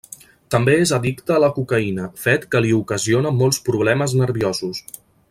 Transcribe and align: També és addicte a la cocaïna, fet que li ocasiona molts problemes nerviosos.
També 0.53 0.73
és 0.85 0.93
addicte 0.97 1.35
a 1.35 1.43
la 1.43 1.49
cocaïna, 1.57 2.07
fet 2.23 2.49
que 2.55 2.63
li 2.67 2.75
ocasiona 2.81 3.37
molts 3.43 3.63
problemes 3.69 4.21
nerviosos. 4.23 4.87